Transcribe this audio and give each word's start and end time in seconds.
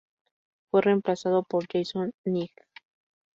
Fue 0.71 0.81
reemplazado 0.81 1.43
por 1.43 1.67
Jason 1.71 2.11
Knight. 2.25 2.59